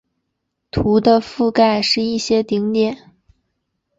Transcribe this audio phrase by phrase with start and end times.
[0.71, 3.13] 图的覆盖是一些顶点。